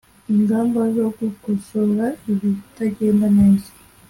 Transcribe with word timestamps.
ingamba 0.31 0.79
zo 0.95 1.07
gukosora 1.17 2.05
ibitagenda 2.31 3.27
neza 3.37 3.69